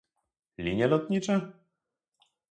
[0.57, 1.53] Linie lotnicze?